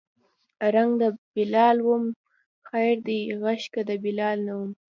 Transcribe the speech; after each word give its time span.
رنګ 0.75 0.91
د 1.01 1.03
بلال 1.35 1.77
وم 1.87 2.03
خیر 2.67 2.95
دی 3.07 3.19
غږ 3.41 3.61
که 3.73 3.81
د 3.89 3.91
بلال 4.03 4.37
نه 4.47 4.53
وم 4.57 4.71